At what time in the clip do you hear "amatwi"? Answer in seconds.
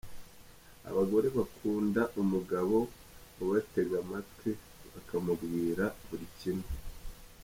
4.03-4.49